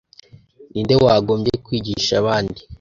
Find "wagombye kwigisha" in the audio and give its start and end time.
1.03-2.13